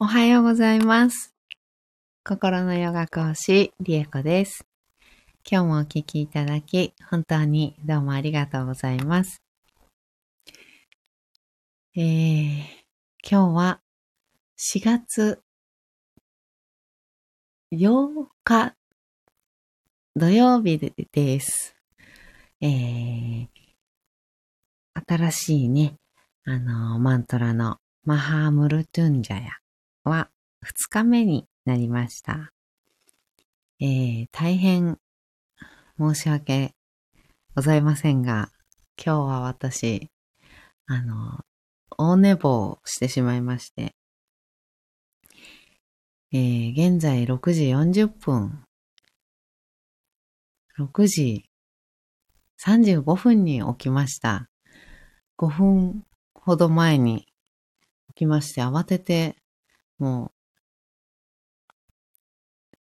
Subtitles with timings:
[0.00, 1.34] おはようございます。
[2.24, 4.64] 心のヨガ講師、リエコです。
[5.44, 9.42] 今日もお聞きいただき、本当にどうもありがとうございます。
[11.96, 12.60] えー、
[13.28, 13.80] 今日は
[14.56, 15.40] 4月
[17.72, 18.76] 8日
[20.14, 20.78] 土曜日
[21.10, 21.74] です。
[22.60, 23.48] えー、
[25.08, 25.96] 新しいね、
[26.44, 29.58] あの、マントラのマハームルトゥンジャヤ
[30.08, 30.30] は
[30.64, 32.52] 2日目になりました。
[33.80, 34.98] えー、大変
[35.98, 36.74] 申し訳
[37.54, 38.50] ございませんが、
[38.96, 40.10] 今日は私、
[40.86, 41.40] あの、
[41.96, 43.94] 大寝坊してしまいまして、
[46.32, 48.64] えー、現在6時40分、
[50.78, 51.48] 6時
[52.64, 54.48] 35分に起きました。
[55.38, 57.26] 5分ほど前に
[58.10, 59.36] 起きまして、慌てて、
[59.98, 60.32] も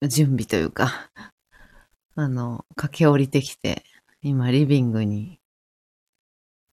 [0.02, 1.12] う、準備というか、
[2.16, 3.84] あの、駆け下りてきて、
[4.22, 5.40] 今リビングに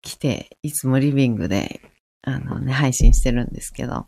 [0.01, 1.81] 来て、いつもリビングで、
[2.23, 4.07] あのね、配信してるんですけど、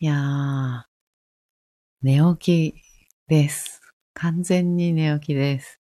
[0.00, 0.84] いやー、
[2.02, 2.82] 寝起き
[3.28, 3.80] です。
[4.14, 5.81] 完全に寝起きです。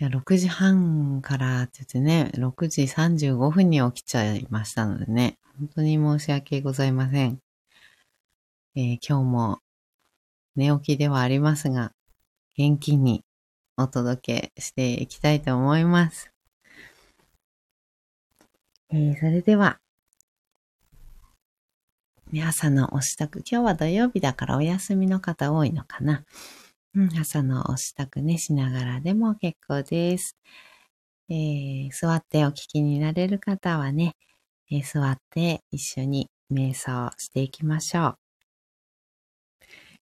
[0.00, 7.38] いや、6時半からって言ってね、6時35分に起きちゃいましたのでね、本当に申し訳ございません。
[8.74, 9.60] えー今日も
[10.56, 11.92] 寝起きではありますが、
[12.56, 13.24] 元気に
[13.76, 16.32] お届けしていきたいと思います。
[18.90, 19.78] えーそれでは、
[22.44, 26.24] 朝のお支度、今日は土曜日だからお休みの方多いのかな。
[26.94, 30.36] うん、朝のお支度ね、しながらでも結構です。
[31.30, 34.16] えー座ってお聞きになれる方はね、
[34.70, 38.18] えー座って一緒に瞑想していきましょう。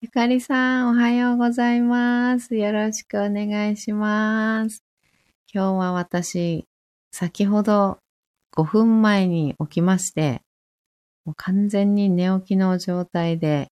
[0.02, 2.56] ゆかりさん、おはようございます。
[2.56, 4.84] よろしくお願いします。
[5.54, 6.66] 今日は私、
[7.12, 8.00] 先ほど
[8.52, 10.42] 5分前に起きまして、
[11.26, 13.70] もう完全に寝起きの状態で、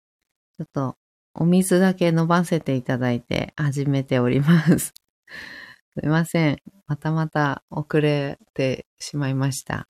[0.59, 0.97] ちょっと
[1.37, 4.95] お水だけ飲ませていただいて始めております。
[5.99, 6.63] すいません。
[6.87, 9.89] またまた遅れてしまいました。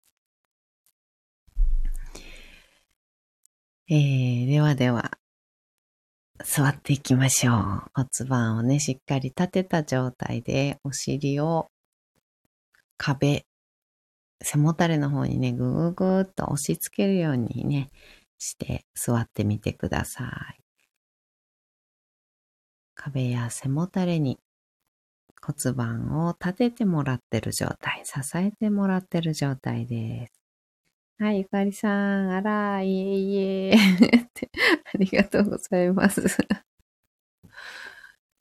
[3.89, 5.19] えー、ではでは、
[6.43, 7.55] 座っていきましょう。
[7.95, 11.71] 骨盤をね、しっかり立てた状態で、お尻を
[12.97, 13.45] 壁、
[14.43, 17.91] 背もたれの方にね、ぐーぐーっと押し付けるようにね、
[18.39, 20.25] して座ってみてくださ
[20.59, 20.64] い。
[23.05, 24.39] 壁や背もたれに
[25.43, 30.33] 骨盤を立ててもらってる状態、支えてもらってる状態です。
[31.19, 33.77] はい、ゆかりさん、あら、いえいえっ
[34.33, 34.51] て、
[34.95, 36.23] ありがとうございます。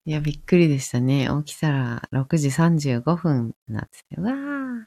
[0.05, 1.27] いや、びっくりでしたね。
[1.45, 4.85] 起きたら6時35分になってて、わー。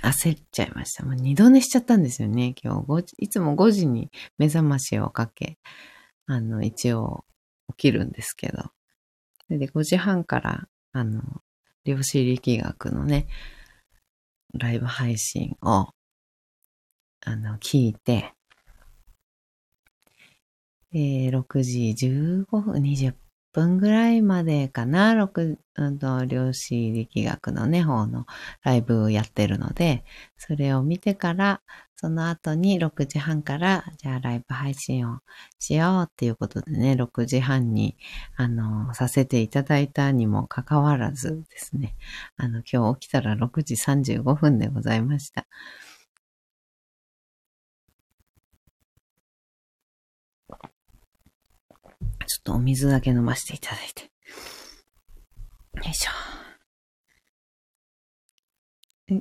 [0.00, 1.04] 焦っちゃいました。
[1.04, 3.14] もう二度寝しちゃったんですよね、今日。
[3.18, 5.58] いつも5時に目覚ましをかけ、
[6.32, 7.26] あの、一応
[7.72, 8.62] 起きるんですけど。
[8.62, 8.70] そ
[9.50, 11.20] れで5時半から、あの、
[11.84, 13.26] 量子力学のね、
[14.54, 15.88] ライブ配信を、
[17.20, 18.32] あの、聞いて、
[20.94, 23.14] えー6時15分、20
[23.52, 28.26] 分ぐらいまでかな、6、うんと、量子力学のね、方の
[28.62, 30.04] ライブをやってるので、
[30.38, 31.60] それを見てから、
[31.96, 35.20] その後に6時半から、じゃあライブ配信を
[35.58, 37.96] しようっていうことでね、6時半に、
[38.36, 41.94] あの、させていただいたにもかかわらずですね、
[42.36, 45.46] あの、今日起きたら6時35分でございました。
[52.24, 54.04] ちょっとお水だけ飲ませていただいて。
[55.84, 56.10] よいしょ。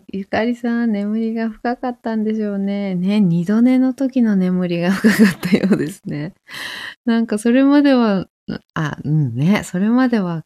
[0.08, 2.96] ゆかりさん、眠りが深かったんでしょうね。
[2.96, 6.34] ね、二度寝の時の眠りが深かったようですね。
[7.06, 8.28] なんかそれまでは、
[8.74, 10.46] あ、うんね、それまでは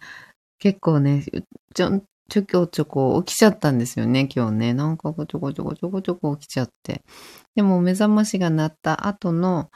[0.60, 1.24] 結構ね、
[1.74, 4.74] ちょ、ちょこちょこ起きちゃったんですよね、今日ね。
[4.74, 7.04] なんかちょこちょこちょこちょこ起きちゃって。
[7.56, 9.70] でも目覚ましが鳴った後の、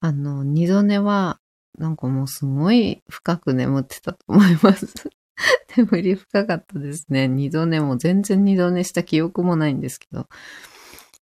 [0.00, 1.40] あの、二度寝は、
[1.78, 4.86] なんかもうすごい深く眠ってたと思います。
[5.76, 7.28] 眠り深かったですね。
[7.28, 10.28] 二度寝も全然二度寝した記憶もないんですけど。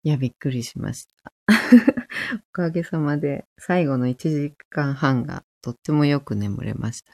[0.03, 1.33] いや、びっくりしました。
[2.49, 7.13] おかげさまで最後の1時間半がとってもよく眠れました。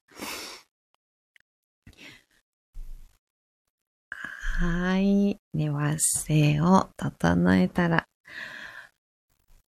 [4.12, 5.39] はい。
[5.56, 8.07] では、姿勢を整えたら、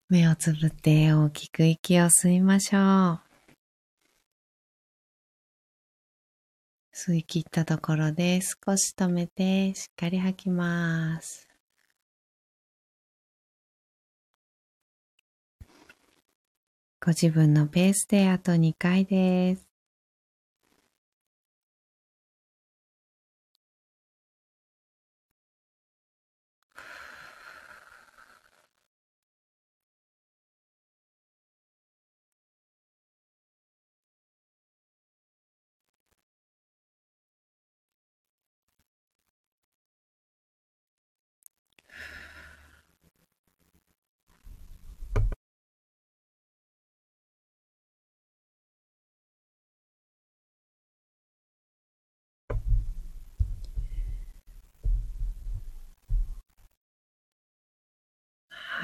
[0.08, 3.25] 目をつぶって大きく息を吸いましょう。
[6.98, 11.46] 吸い切ったところで少し止めてしっかり吐きます。
[17.04, 19.75] ご自分のペースであと2回です。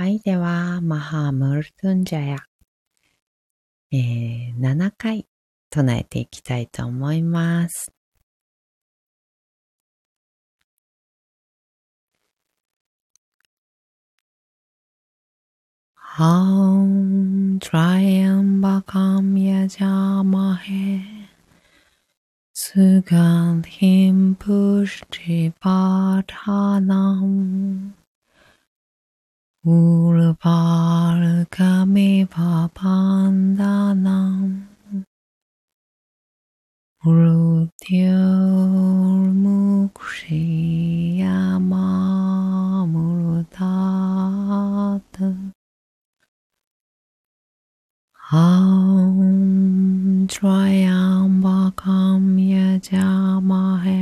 [0.03, 0.19] はい。
[0.19, 2.37] では、マハムルトゥンジャヤ、
[3.93, 5.29] えー、7回
[5.71, 7.93] 唱えていきたいと思います。
[15.95, 18.43] ハン、トライア
[29.65, 32.01] ンバカム
[52.51, 53.93] ヤジャマヘ、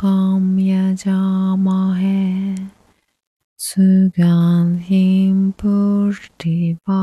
[0.02, 2.22] काम यजामहे
[3.66, 7.02] सुगन्धिं पुष्टिवा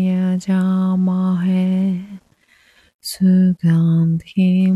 [0.00, 1.94] 宮邪魔へ
[3.02, 3.70] すが
[4.06, 4.66] んひ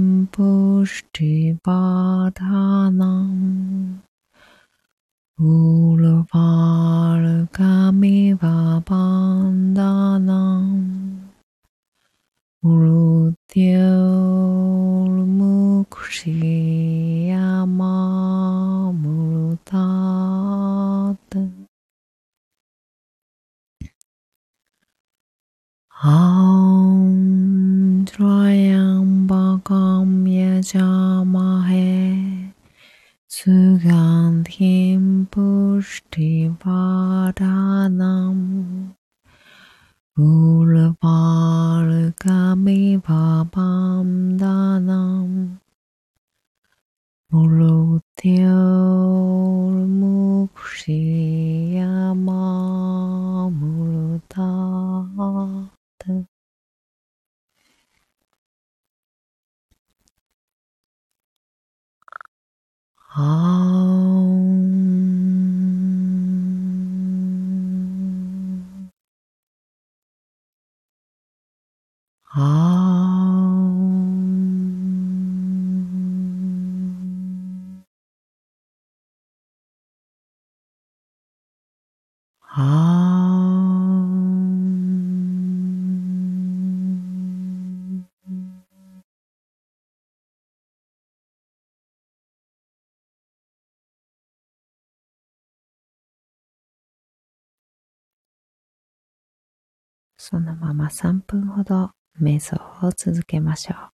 [100.26, 103.90] そのまま3分ほど瞑想を続けましょう。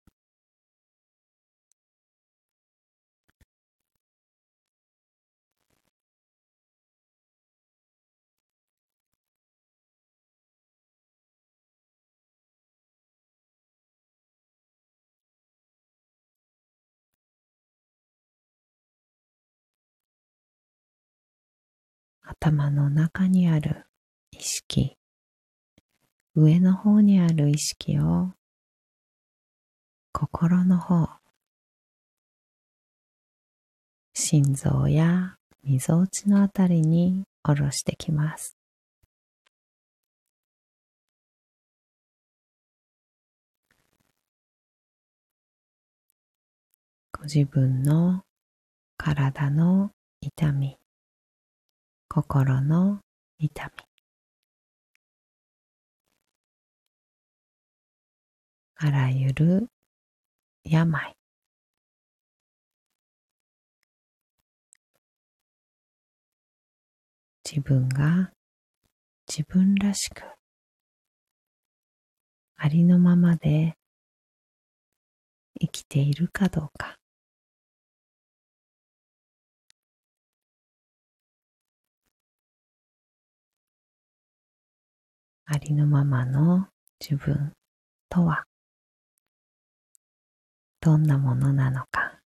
[22.21, 23.87] 頭の中にある
[24.31, 24.98] 意識、
[26.41, 28.29] 上の方にある意識を
[30.13, 31.09] 心の方、
[34.13, 38.55] 心臓やみぞおちのあたりに下ろしてきます。
[47.11, 48.23] ご自分の
[48.95, 49.91] 体の
[50.21, 50.77] 痛み、
[52.07, 53.01] 心の
[53.39, 53.88] 痛み、
[58.81, 59.67] あらゆる
[60.63, 61.13] 病、
[67.43, 68.31] 自分が
[69.27, 70.23] 自分らしく
[72.55, 73.75] ありのままで
[75.59, 76.95] 生きているかどうか。
[85.43, 86.69] ありのままの
[87.01, 87.51] 自分
[88.09, 88.48] とは。
[90.81, 92.19] どんなものなのか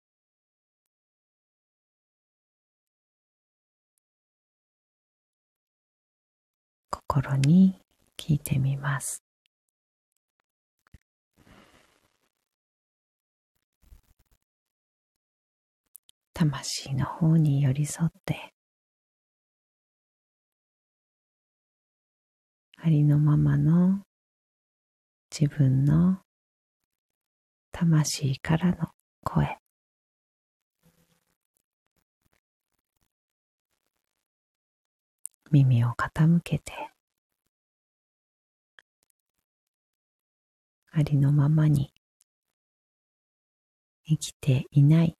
[6.90, 7.80] 心に
[8.18, 9.22] 聞いてみます。
[16.34, 18.52] 魂の方に寄り添って
[22.76, 24.00] ありのままの
[25.30, 26.21] 自分の
[27.84, 28.90] 魂からの
[29.24, 29.58] 声。
[35.50, 36.72] 耳を傾けて。
[40.92, 41.92] ありのままに
[44.04, 45.16] 生きていない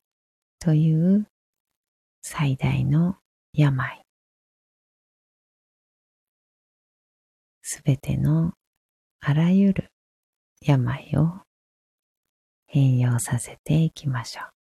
[0.61, 1.27] という
[2.21, 3.17] 最大の
[3.53, 4.05] 病。
[7.63, 8.53] すべての
[9.19, 9.91] あらゆる
[10.61, 11.43] 病を
[12.75, 14.62] 変容させていきましょう。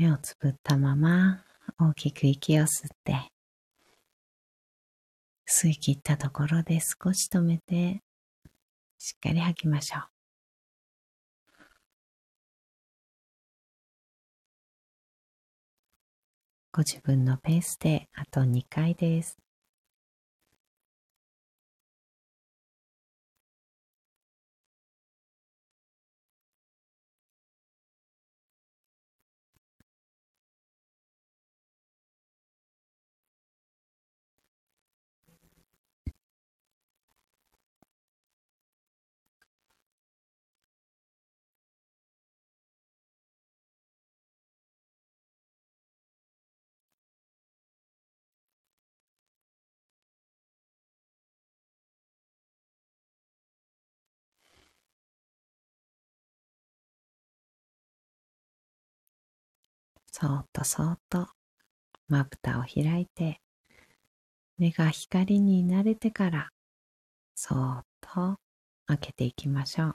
[0.00, 1.44] 目をつぶったまま
[1.78, 3.14] 大きく息を吸って、
[5.46, 8.00] 吸い切ったところで少し止めて、
[8.98, 10.02] しっかり吐きましょう。
[16.72, 19.36] ご自分のペースであと2回です。
[60.20, 61.28] そっとそっと
[62.08, 63.40] まぶたを開いて
[64.58, 66.50] 目が光に慣れてから
[67.34, 68.36] そっと
[68.86, 69.94] 開けていきましょう。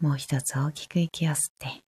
[0.00, 1.84] もう一つ大きく息を吸って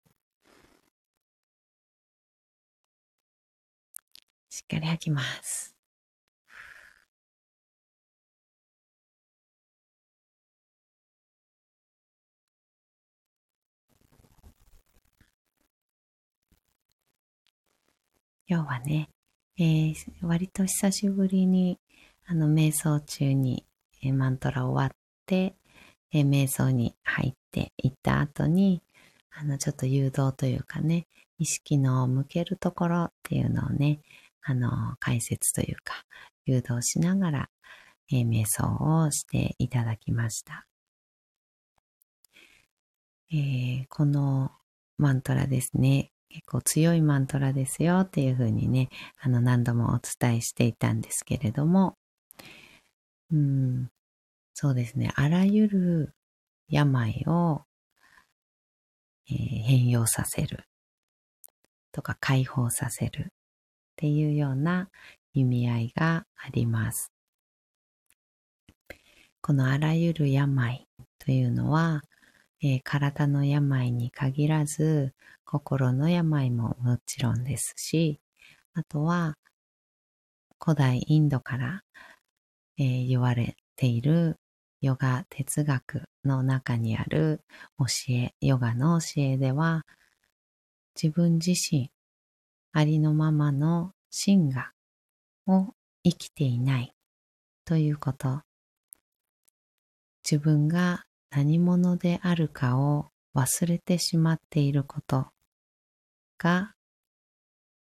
[4.54, 5.74] しっかり吐きます。
[18.46, 19.08] 今日はね、
[19.58, 21.78] えー、割と久しぶりに
[22.26, 23.64] あの瞑想中に、
[24.02, 25.56] えー、マントラ終わって、
[26.12, 28.82] えー、瞑想に入っていった後に
[29.30, 31.06] あのちょっと誘導というかね
[31.38, 34.00] 意識の向けるところっていうのをね
[34.42, 36.04] あの、解説というか、
[36.46, 37.50] 誘導しながら、
[38.10, 40.66] えー、瞑想をしていただきました。
[43.32, 44.50] えー、この
[44.98, 48.88] マントラですね、結構強いマントラですよっていうふうにね、
[49.20, 51.96] あの何度もお伝えしていたんですけれども、
[53.30, 53.90] うん、
[54.54, 56.14] そうですね、あらゆる
[56.68, 57.62] 病を、
[59.30, 60.64] えー、変容させる
[61.92, 63.32] とか解放させる
[63.92, 64.88] っていうような
[65.34, 67.12] 意味合いがあります。
[69.40, 70.86] このあらゆる病
[71.18, 72.02] というのは、
[72.62, 78.20] えー、体の病に限らず心の病ももちろんですし、
[78.74, 79.36] あとは
[80.60, 81.82] 古代インドから、
[82.78, 84.38] えー、言われている
[84.80, 87.40] ヨガ哲学の中にある
[87.78, 89.84] 教え、ヨガの教えでは、
[91.00, 91.90] 自分自身
[92.72, 94.72] ありのままの真我
[95.46, 96.94] を生きていない
[97.64, 98.42] ということ。
[100.24, 105.28] 自分が何者であるかを忘れてしまっていること
[106.38, 106.74] が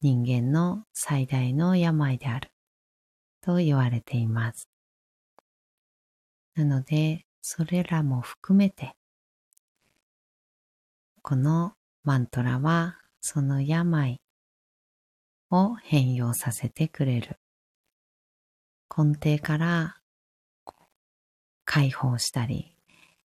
[0.02, 2.52] 人間の最大の病である
[3.42, 4.70] と言われています。
[6.56, 8.94] なので、それらも含めて、
[11.22, 14.20] このマントラはその病
[15.52, 17.40] を変容させてくれる。
[18.96, 19.98] 根底から
[21.66, 22.76] 解放したり、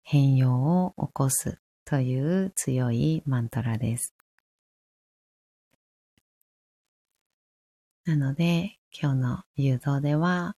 [0.03, 4.15] 変容を起こすという強いマントラです。
[8.05, 10.57] なので、今日の誘導では、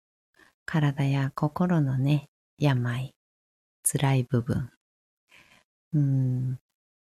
[0.65, 3.13] 体や心のね、病、
[3.83, 4.69] 辛い部分。
[5.93, 6.59] うん、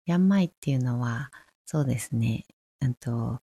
[0.06, 1.30] 病っていうのは、
[1.66, 2.46] そうですね、
[2.82, 3.42] うんと、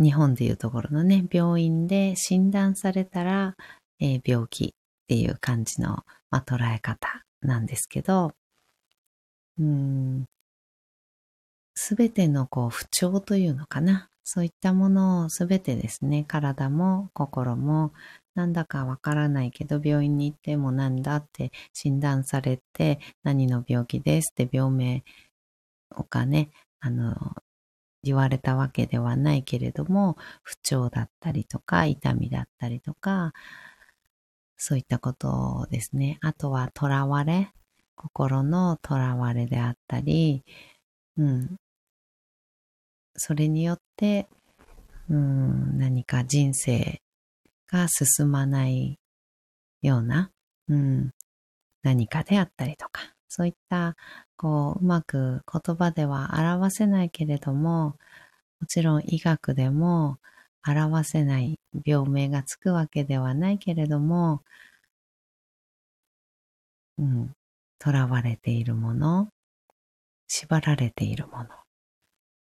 [0.00, 3.56] 日本でいうところのね、病院で診断されたら、
[4.00, 4.68] えー、病気っ
[5.08, 8.32] ていう感じの、まあ、捉え方なんですけど、
[9.58, 10.24] うん、
[11.74, 14.08] すべてのこう不調というのかな。
[14.24, 17.92] そういったものをすべてですね、体も心も
[18.34, 25.04] なんだかわからないけど病院に行ってもなんだって診断されて何の病気ですって病名
[25.96, 27.14] をかね、あの、
[28.02, 33.32] 言われたわけではないけれども、不調だったりとか、痛みだったりとか、
[34.56, 36.18] そういったことですね。
[36.22, 37.52] あとは、囚われ、
[37.96, 40.44] 心の囚われであったり、
[41.16, 41.56] うん。
[43.14, 44.28] それによって、
[45.08, 47.02] うん、何か人生
[47.68, 48.98] が進まない
[49.82, 50.30] ような、
[50.68, 51.12] うん、
[51.82, 53.96] 何かであったりとか、そういった
[54.42, 57.96] こう、うまく言葉では表せないけれども、
[58.60, 60.18] もちろん医学でも
[60.66, 64.42] 表せない病名がつくわけではないけれども、
[66.98, 67.32] うん、
[67.82, 69.28] 囚われているもの、
[70.26, 71.48] 縛られているもの、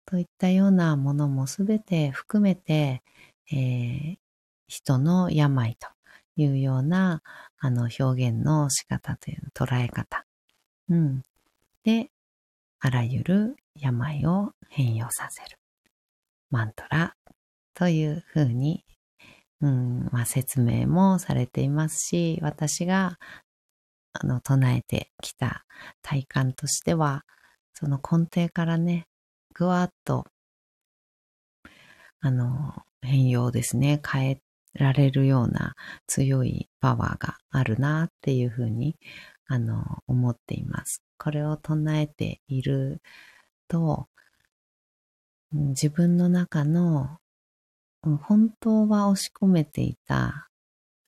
[0.05, 3.03] といったようなものもすべて含めて、
[3.51, 4.17] えー、
[4.67, 5.87] 人の病と
[6.35, 7.21] いうような
[7.59, 10.25] あの表現の仕方という捉え方。
[10.89, 11.23] うん。
[11.85, 12.09] で、
[12.79, 15.57] あらゆる病を変容させる。
[16.49, 17.15] マントラ
[17.75, 18.83] というふうに、
[19.61, 23.17] うんまあ、説明もされていますし、私が
[24.13, 25.63] あの唱えてきた
[26.01, 27.23] 体感としては、
[27.73, 29.05] その根底からね、
[29.53, 30.25] ぐわっと、
[32.21, 34.41] あの、変容ですね、変え
[34.73, 35.75] られるような
[36.07, 38.95] 強いパワーがあるなっていうふうに、
[39.45, 41.04] あの、思っています。
[41.17, 43.01] これを唱えている
[43.67, 44.07] と、
[45.51, 47.17] 自分の中の
[48.03, 50.49] 本当は押し込めていた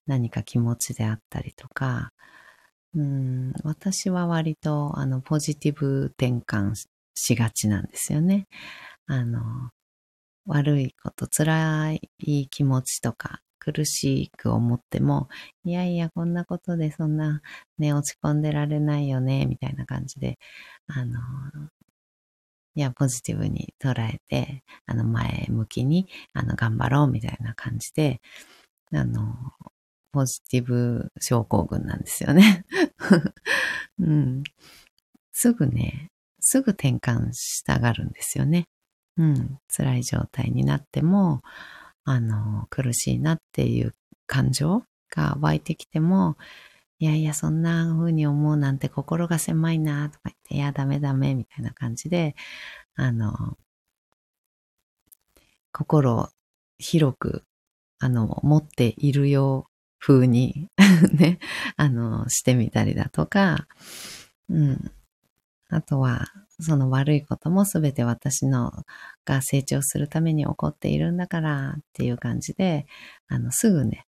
[0.07, 2.11] 何か気持ちであったりとか、
[2.95, 6.73] うん私は割とあのポジティブ転換
[7.15, 8.47] しがちなんですよね。
[9.07, 9.41] あの、
[10.47, 15.29] 悪いこと、辛い気持ちとか、苦しく思っても、
[15.63, 17.41] いやいや、こんなことでそんな
[17.77, 20.39] ね、落ち込んでられないよね、みたいな感じで、
[20.87, 21.19] あの、
[22.75, 28.21] いや、ポジティブに捉えて、あの、前向きに、あの、頑張ろう、みたいな感じで、
[28.93, 29.33] あの、
[30.11, 32.65] ポジティブ症候群なんですよね。
[33.99, 34.43] うん。
[35.31, 38.67] すぐね、すぐ転換したがるんですよね。
[39.17, 39.59] うん。
[39.75, 41.41] 辛い状態になっても、
[42.07, 43.93] あの、苦しいなっていう
[44.27, 46.37] 感情が湧いてきても、
[46.99, 52.35] いやいや、そんな風に思うなんて心が狭いなとか言って、いや、ダメダメみたいな感じで、
[52.95, 53.57] あの、
[55.71, 56.29] 心を
[56.79, 57.43] 広く、
[57.99, 60.69] あの、持っているよう風に
[61.13, 61.39] ね、
[61.77, 63.67] あの、してみたりだとか、
[64.49, 64.91] うん。
[65.69, 66.27] あとは、
[66.59, 68.71] その悪いこともすべて私の
[69.25, 72.87] が成長するために起こっているんだからっていう感じで、
[73.27, 74.05] あの、すぐね、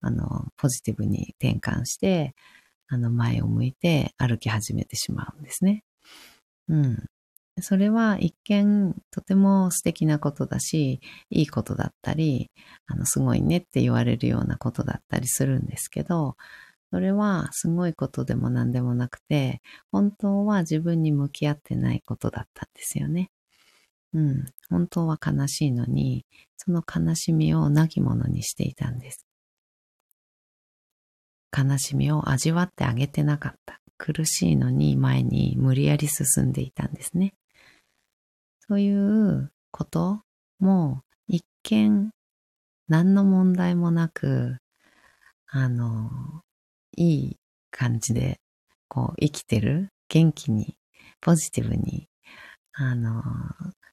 [0.00, 2.34] あの、ポジティブに転換して、
[2.88, 5.84] あの、前を向いて歩き始めてしまうんですね。
[6.68, 7.06] うん。
[7.60, 11.00] それは一見とても素敵なことだし、
[11.30, 12.50] いいことだったり、
[12.86, 16.36] あの、すごいねって言われるようなことだったりするんですけど、
[16.92, 23.30] それはすごいことでも何でもなくて、本当は自分に向き合ってないことだったんですよね。
[24.12, 24.44] うん。
[24.68, 26.26] 本当は悲しいのに、
[26.58, 29.26] その悲しみを亡き者にしていたんです。
[31.56, 33.80] 悲しみを味わってあげてなかった。
[33.96, 37.32] 苦しいのに前に無理やり進んでいたんですね。
[38.68, 40.20] そういうこと
[40.60, 42.10] も一見
[42.86, 44.58] 何の問題もなく、
[45.46, 46.42] あの、
[46.96, 47.36] いい
[47.70, 48.40] 感じで、
[48.88, 50.76] こう、生きてる、元気に、
[51.20, 52.08] ポジティブに、
[52.72, 53.22] あの、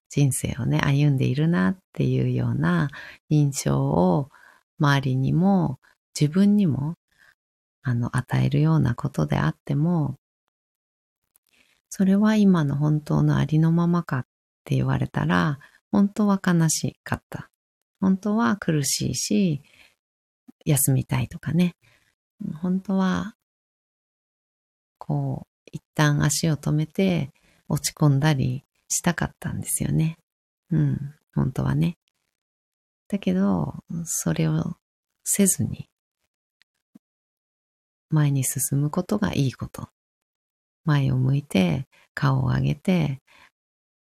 [0.10, 2.90] 人生をね、歩んでいるなっていうような
[3.30, 4.30] 印象を
[4.80, 5.80] 周りにも
[6.20, 6.96] 自分にも
[7.84, 10.18] あの与えるようなことであっても、
[11.90, 14.26] それは今の本当のありのままかっ
[14.64, 15.60] て言われたら、
[15.92, 17.50] 本当は悲しかった。
[18.00, 19.62] 本当は苦しいし、
[20.66, 21.76] 休みたいとかね。
[22.62, 23.36] 本当は、
[24.98, 27.32] こう、一旦足を止めて
[27.68, 30.18] 落ち込んだりしたかったんですよね。
[30.72, 31.98] うん、本当はね。
[33.08, 33.76] だけど、
[34.06, 34.76] それを
[35.24, 35.90] せずに、
[38.10, 39.90] 前に進むことがいいこと。
[40.86, 43.22] 前を向いて、顔を上げて、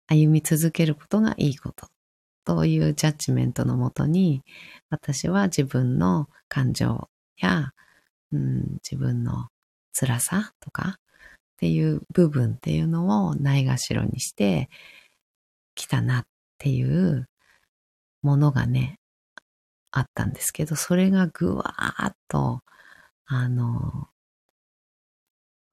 [0.08, 1.88] 歩み続けることがいいこと。
[2.44, 4.44] というジャッジメントのもとに、
[4.90, 7.72] 私は自分の感情や
[8.32, 9.48] うん、自分の
[9.94, 11.00] 辛さとかっ
[11.58, 14.70] ていう部分っていうのをないがしろにして
[15.76, 16.24] きたなっ
[16.58, 17.28] ていう
[18.22, 19.00] ものがね、
[19.92, 22.62] あったんですけど、それがぐわーっと、
[23.26, 24.08] あの、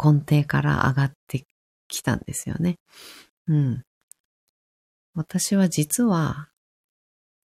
[0.02, 1.46] 根底から上がって
[1.88, 2.76] きたんですよね。
[3.46, 3.82] うん。
[5.14, 6.48] 私は実は、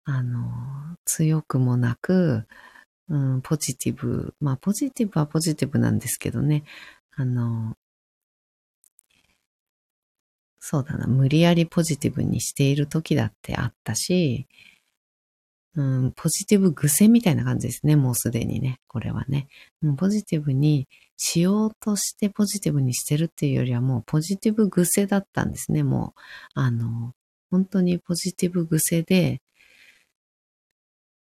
[0.05, 2.45] あの、強くもなく、
[3.09, 4.33] うん、ポジティブ。
[4.39, 6.63] まあ、ポジティブはポジティブなんですけどね。
[7.15, 7.75] あの、
[10.59, 14.47] そうだな、無理やりポジティブにしている時だってあったし、
[15.75, 17.95] うん、ポジティブ癖みたいな感じですね。
[17.95, 18.79] もうすでにね。
[18.87, 19.47] これはね。
[19.97, 20.87] ポジティブに
[21.17, 25.83] しようとしてポジティブにしてるっていうよりはもうポジティブ癖だったんですね。
[25.83, 26.19] もう、
[26.53, 27.13] あの、
[27.51, 29.41] 本当にポジティブ癖で、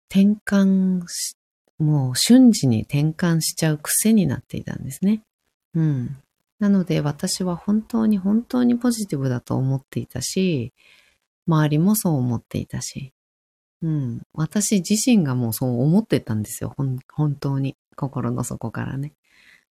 [0.10, 1.36] 転換し、
[1.80, 5.22] もう瞬時に転換しちゃう癖になっていたんですね。
[5.74, 6.18] うん。
[6.60, 10.74] なので私は本当に本当にポジティブだと思っていたし、
[11.48, 13.13] 周りもそう思っていたし、
[13.82, 14.22] うん。
[14.34, 16.76] 私自身がもうそう思ってたんですよ。
[16.76, 17.76] 本当に。
[17.96, 19.13] 心の底からね。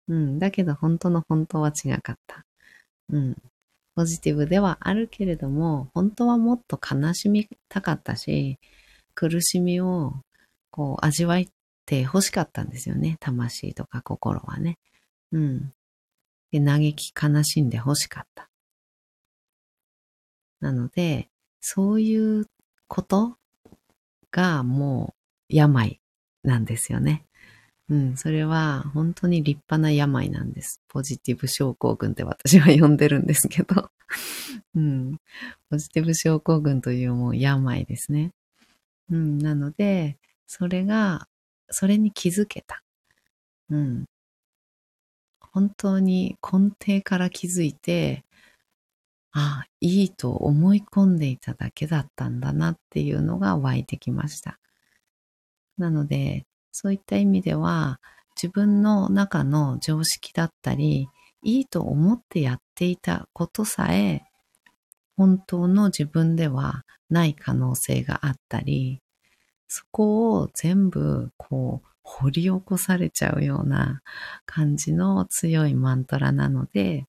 [0.08, 0.38] うん。
[0.38, 2.44] だけど本当の本当は違かった。
[3.10, 3.36] うん。
[3.94, 8.58] ポジティブではあるけれども、本当はもっと悲しみたかったし、
[9.14, 10.14] 苦しみを
[10.70, 11.48] こう味わい
[11.88, 13.16] て欲しかったんですよね。
[13.18, 14.78] 魂とか心はね。
[15.32, 15.72] うん。
[16.52, 18.50] で、嘆き悲しんで欲しかった。
[20.60, 22.46] なので、そういう
[22.88, 23.36] こと
[24.30, 25.14] がも
[25.50, 25.98] う病
[26.44, 27.24] なんですよね。
[27.88, 30.82] うん、それは本当に立派な病なんです。
[30.88, 33.90] ポジティブ症候群って私は呼んでるんですけど。
[34.76, 35.18] うん、
[35.70, 38.32] ポジティブ症候群というもう病ですね。
[39.10, 41.28] うん、なので、それが、
[41.70, 42.82] それに気づけた。
[43.70, 44.04] うん。
[45.40, 48.24] 本当に根底から気づいて、
[49.32, 54.58] ああ、いいと思い込んでいただけだったんだなっていうのが湧いてきました。
[55.76, 58.00] なので、そういった意味では、
[58.40, 61.08] 自分の中の常識だったり、
[61.42, 64.22] いいと思ってやっていたことさえ、
[65.16, 69.00] 本当の自分ではない可能性があったり、
[69.68, 74.02] そこを全部こう掘り起こされちゃうような
[74.46, 77.04] 感じの強いマントラなので、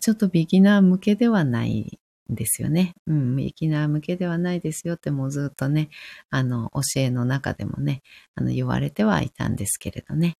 [0.00, 1.98] ちょっとビギナー向けではない
[2.30, 2.94] んですよね。
[3.06, 5.90] うん、ビギナー向けではないですよってもうずっとね、
[6.30, 8.02] あの、教えの中でもね、
[8.34, 10.36] あの、言われてはいたんですけれどね。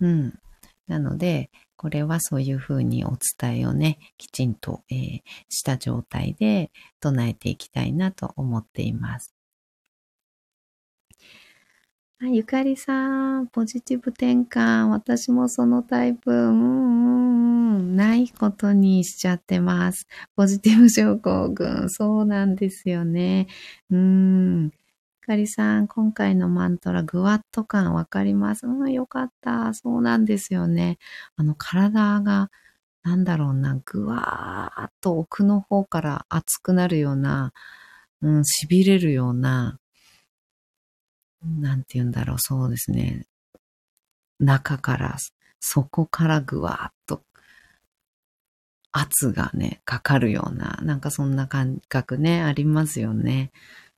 [0.00, 0.38] うん。
[0.86, 9.33] なので、これはそういうふうにお伝えをね、きちんと、えー、した状態で唱えていきたいなと思っています。
[12.24, 14.86] あ、ゆかりさん、ポジティブ転換。
[14.88, 20.06] 私もそのタイプ、うんうんうん、ないことにしちゃってます。
[20.34, 21.90] ポジティブ症候群。
[21.90, 23.46] そうなんですよね。
[23.90, 24.64] うん。
[24.64, 24.70] ゆ
[25.26, 28.66] かりさん、今回のマントラ、グワッと感わかります。
[28.66, 29.74] うん、よかった。
[29.74, 30.98] そうなんですよね。
[31.36, 32.50] あの、体が、
[33.02, 37.52] なんだろうな、ぐわーっと奥の方から熱くなるような、
[38.22, 39.78] うん、痺れるような、
[41.44, 43.26] なんて言うんだろう、そうですね。
[44.38, 45.16] 中から、
[45.60, 47.22] 底からぐわーっと
[48.92, 53.50] 圧がね、かかるような、なんかそんな感覚ね、ありますよね。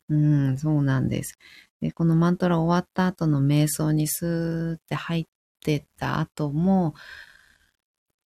[0.08, 1.38] うん、そうなんです。
[1.80, 5.26] で、このマントラ終わった後の瞑想にスーって入っ
[5.60, 6.94] てった後も、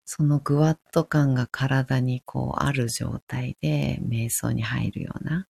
[0.05, 5.47] そのぐわっと感が体にこうある状態で瞑想に入るような、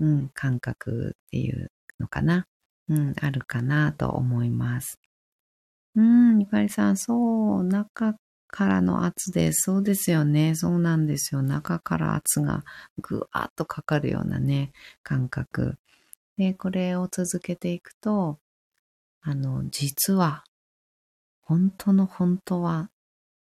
[0.00, 2.46] うん、感覚っていうのかな。
[2.88, 4.98] うん、あるかなと思います。
[5.94, 8.14] うん、ゆかりさん、そう、中
[8.48, 10.54] からの圧で、そうですよね。
[10.54, 11.42] そうなんですよ。
[11.42, 12.64] 中から圧が
[12.98, 14.72] ぐわっとかかるようなね、
[15.02, 15.78] 感覚。
[16.38, 18.38] で、これを続けていくと、
[19.22, 20.44] あの、実は、
[21.42, 22.90] 本当の本当は、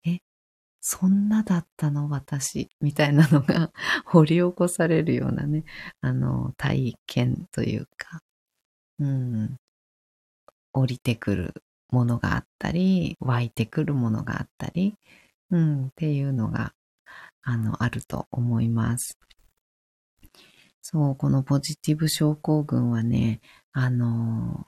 [0.06, 0.20] え、
[0.80, 3.72] そんなだったの私、みたいなのが
[4.06, 5.64] 掘り起こされるようなね、
[6.00, 8.20] あの、体験というか、
[8.98, 9.56] うん、
[10.72, 11.54] 降りてくる
[11.90, 14.94] ものがあったり、湧いてくるものがあったり、
[15.50, 16.72] うん、っていうのが、
[17.42, 19.18] あの、あると思います。
[20.82, 23.40] そう、このポジティブ症候群はね、
[23.72, 24.66] あの、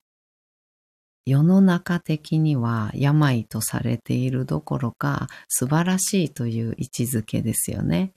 [1.25, 8.15] 世の中的には病とされているどころか素晴らしいという位置づけですよね。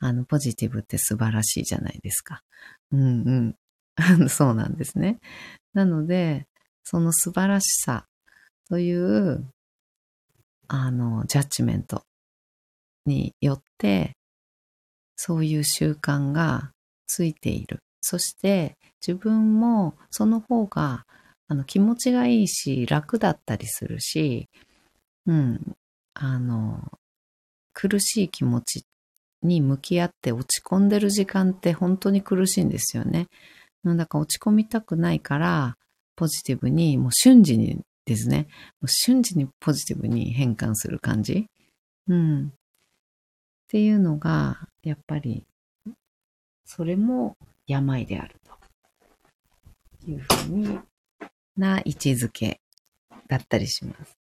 [0.00, 2.42] あの、ポジティブって素晴らしいじゃないですか。
[2.90, 3.04] うんう
[3.40, 3.56] ん。
[4.28, 5.20] そうなんですね。
[5.72, 6.46] なので、
[6.84, 8.06] その素晴らしさ
[8.68, 9.46] という、
[10.68, 12.04] あの、ジャッジメント
[13.06, 14.16] によって、
[15.16, 16.72] そういう習慣が
[17.06, 17.80] ついている。
[18.00, 21.04] そして自分もその方が
[21.48, 24.48] あの気持ちがいいし楽だったりするし、
[25.26, 25.76] うん、
[26.14, 26.98] あの、
[27.72, 28.84] 苦しい気持ち
[29.42, 33.26] に向き合って落ち込んでる時間って本当に苦しいんですよね。
[33.82, 35.76] なんだか落ち込みたくないから、
[36.16, 38.48] ポジティブに、もう瞬時にですね、
[38.80, 41.46] もう瞬時にポジティブに変換する感じ。
[42.08, 42.46] うん。
[42.48, 42.50] っ
[43.68, 45.44] ていうのが、やっぱり、
[46.64, 48.50] それも病であると。
[50.06, 50.78] いうふうに
[51.56, 52.60] な位置づけ
[53.28, 54.16] だったりします。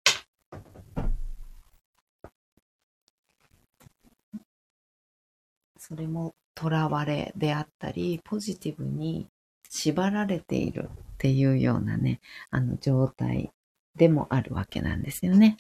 [5.78, 9.28] それも囚われであったり、ポジティブに
[9.76, 13.52] 縛られているっていうようなね、あの状態
[13.98, 15.58] でもあるわけなんですよね。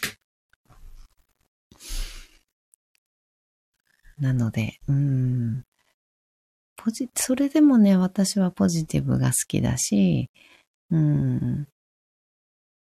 [4.17, 5.65] なので、うん、
[6.77, 10.29] ポジ、それでもね、私はポジティブが好きだし、
[10.89, 11.67] うん、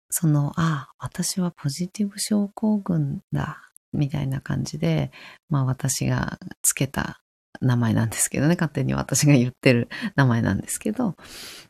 [0.10, 3.62] その、あ、私はポジティブ症候群だ、
[3.94, 5.12] みたいな感じで、
[5.48, 7.22] まあ私がつけた
[7.62, 11.16] 名前なんですけどね、勝手に私が言ってる名前なんですけど、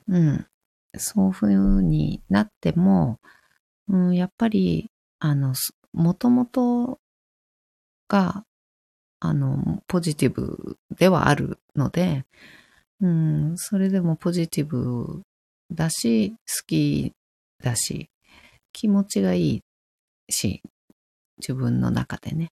[0.07, 0.45] うん、
[0.97, 3.19] そういう風になっても、
[3.87, 5.53] うん、やっぱり、あの、
[5.93, 6.99] もともと
[8.07, 8.43] が、
[9.19, 12.25] あの、ポジティブではあるので、
[13.01, 15.21] うん、それでもポジティブ
[15.71, 16.35] だし、好
[16.67, 17.13] き
[17.63, 18.09] だし、
[18.71, 19.63] 気持ちがいい
[20.29, 20.61] し、
[21.39, 22.51] 自分の中でね。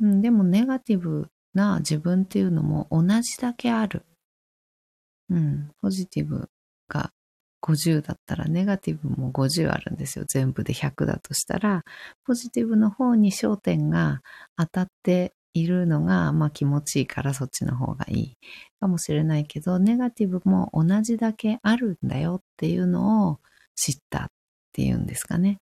[0.00, 4.04] うん、でもネガティブな自分っていうのも同じだけある。
[5.28, 6.48] うん、ポジティブ
[6.88, 7.10] が
[7.62, 10.24] 50だったらネガティブも50あるんですよ。
[10.28, 11.82] 全部で100だとしたら、
[12.24, 14.20] ポジティブの方に焦点が
[14.56, 18.36] 当たっているのが、まあ気持ちいいからそっちの方がいい
[18.78, 23.40] かもしれないけど、ネガティブも同じだけあるんだよっていうのを
[23.74, 24.26] 知ったっ
[24.72, 25.58] ていうんですかね。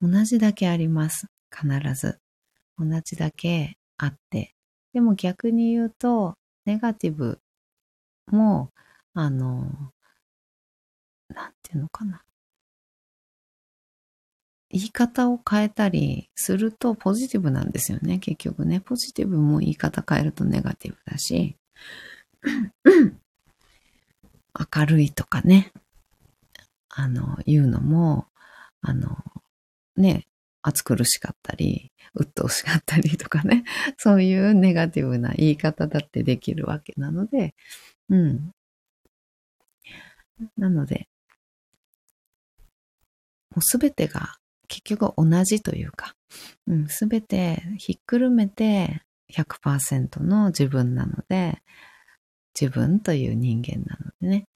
[0.00, 1.26] 同じだけあります。
[1.50, 2.18] 必ず。
[2.78, 4.54] 同じだけあって。
[4.92, 6.34] でも逆に言うと、
[6.66, 7.40] ネガティブ
[8.30, 8.70] も、
[9.14, 9.92] あの、
[11.28, 12.22] なんていうのかな。
[14.70, 18.80] 言い方を変えたりするとポジティブなんですよね、結局ね。
[18.80, 21.56] ポジティブも言い方変えるとネガティブだし、
[24.74, 25.72] 明るいとかね、
[26.88, 28.26] あの、言うのも、
[28.80, 29.16] あの、
[29.96, 30.26] ね、
[30.66, 33.64] 暑苦しかったり、鬱陶しかったりとかね、
[33.98, 37.54] そういうネガティブな言い方だってできるわけなので、
[38.08, 38.52] うん。
[40.56, 41.08] なので、
[43.50, 46.16] もうすべてが結局同じというか、
[46.66, 51.62] うん、すべてひっくるめて100%の自分なので、
[52.58, 54.48] 自分という人間なのでね。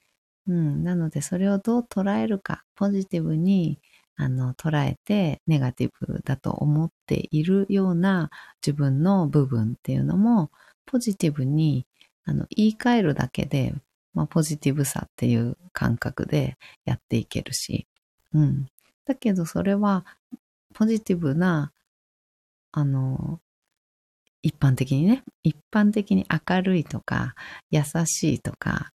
[0.47, 3.79] うん、なのでそれをどう捉えるか、ポジティブに
[4.21, 10.51] あの捉えてネガティブだと思っているような自分の部分っていうのも
[10.87, 11.87] ポジティブに
[12.25, 13.75] あの言い換えるだけで、
[14.15, 17.87] まあ、ポジティブさっていう感覚でやっていけるし、
[18.35, 18.67] うん。
[19.07, 20.05] だけどそれは
[20.75, 21.73] ポジティブな、
[22.73, 23.41] あの、
[24.43, 27.35] 一般的にね、一般的に明るいとか、
[27.71, 28.93] 優しいとか、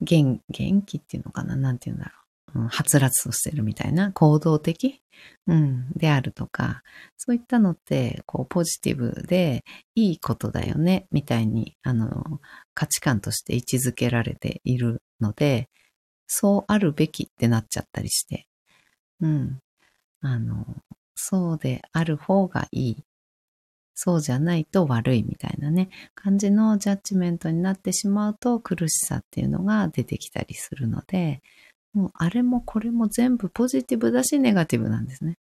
[0.00, 2.27] 元元気っていうのかななんて言うんだろう。
[2.54, 5.02] はつらつとしてるみたいな行動的、
[5.46, 6.82] うん、であるとか、
[7.16, 12.40] そういったのって、こう、ポジティブでいいことだよね、みたいに、あの、
[12.74, 15.68] 価値観として位置づけられているので、
[16.26, 18.46] そうあるべきってなっちゃったりして、
[19.20, 19.60] うん。
[20.20, 20.66] あの、
[21.16, 23.04] そうである方がいい。
[23.94, 31.42] そうじゃないと悪いみたいなね、感じのジャッジメントになってしまうと苦しさっていうのが出てきたりするので、
[31.94, 35.38] もうあれもこれも全部ポジティブだしネガティブなんですね。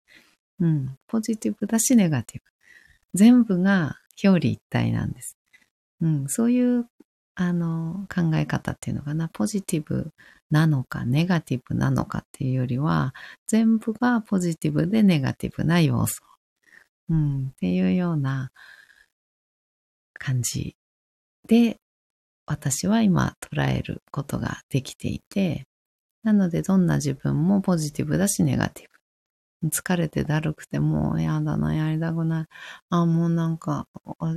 [0.61, 0.97] うん。
[1.09, 2.45] ポジティブだしネガティブ。
[3.15, 5.37] 全部が表裏一体なんです。
[6.01, 6.29] うん。
[6.29, 6.87] そういう
[7.37, 10.13] あの、考え方っていうのかな、ポジティブ
[10.51, 13.13] なのか、ネガティブなのかっていうよりは、
[13.49, 16.23] 全部がポジティブでネガティブな要素。
[17.09, 18.51] うん、っていうような
[20.15, 20.77] 感じ
[21.47, 21.79] で、
[22.47, 25.67] 私は今捉えることができていて、
[26.25, 28.95] なのでどんな自分もポジティブだしネガティブ。
[29.71, 32.47] 疲れてだるくてもうやだな、やりたくない。
[32.91, 33.87] あ、もうなんか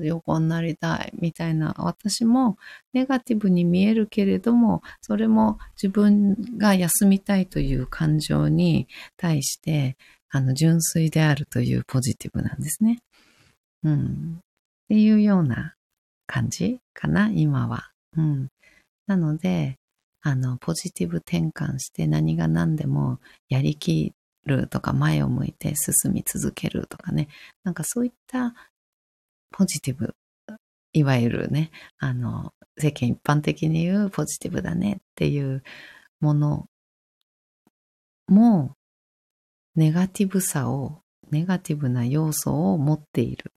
[0.01, 1.11] 横になりたい。
[1.19, 1.75] みたいな。
[1.79, 2.57] 私も
[2.93, 9.97] ネガティブに見えるけれども、それも自分が休みたいという感情に対して、
[10.29, 12.99] あの、純粋であるというポジティブなんですね。
[13.83, 14.37] うん。
[14.37, 15.75] っていうような
[16.25, 17.91] 感じかな、今は。
[18.15, 18.47] うん。
[19.07, 19.77] なので、
[20.27, 24.13] あの、ポジティブ転換して何が何でもやりき
[24.45, 27.29] るとか前を向いて進み続けるとかね、
[27.63, 28.53] なんかそういった
[29.51, 30.15] ポジティブ、
[30.91, 35.63] いわゆるね、あの、世間一般的に言うポジティブだねっていう
[36.19, 36.65] もの
[38.27, 38.75] も、
[39.75, 43.53] ネガティブさを、ネガティブな要素を持っている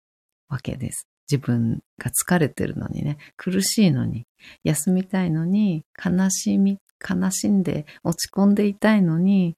[0.48, 1.09] わけです。
[1.30, 4.26] 自分が疲れてるのにね、苦しいのに、
[4.64, 6.78] 休みたいのに、悲しみ、
[7.08, 9.56] 悲しんで落ち込んでいたいのに、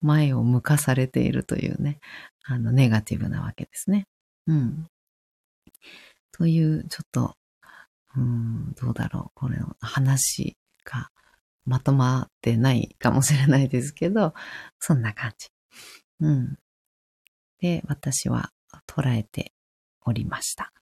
[0.00, 1.98] 前を向かされているというね、
[2.44, 4.06] あの、ネガティブなわけですね。
[4.46, 4.86] うん。
[6.32, 7.34] という、ちょっと、
[8.16, 11.10] うん、どうだろう、これの話が
[11.64, 14.34] まとまってないかもしれないですけど、
[14.78, 15.48] そんな感じ。
[16.20, 16.58] うん。
[17.60, 18.50] で、私は
[18.86, 19.52] 捉えて
[20.04, 20.72] おりました。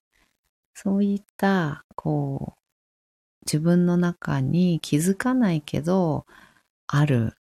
[0.74, 2.62] そういった、こう、
[3.46, 6.26] 自分の中に気づかないけど、
[6.86, 7.34] ある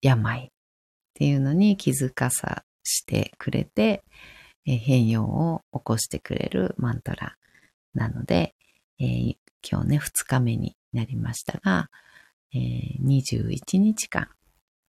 [0.00, 0.50] 病っ
[1.14, 4.04] ていうのに気づかさしてくれて、
[4.64, 7.36] 変容を起こしてくれるマントラ
[7.94, 8.54] なので、
[8.98, 9.36] えー、
[9.68, 11.88] 今日ね、2日目になりましたが、
[12.52, 14.28] えー、21日間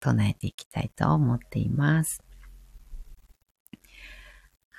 [0.00, 2.22] 唱えていきたいと思っています。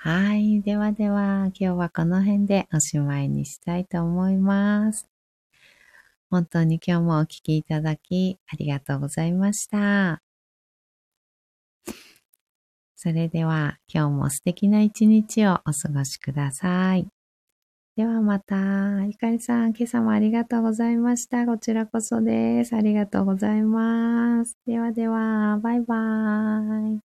[0.02, 0.62] はい。
[0.62, 5.10] ではでは、今日はこの辺でおしまいにしたいと思います。
[6.30, 10.22] 本当に今日もお聴きいただきありがとうございました。
[12.96, 17.06] それでは今日も素敵な一日をお過ごしください。
[17.98, 18.56] ではまた、
[19.06, 21.46] ゆかりさん、今朝もありがとうございました。
[21.46, 22.74] こちらこそです。
[22.74, 24.58] ありがとうございます。
[24.66, 27.09] ではでは、バイバーイ。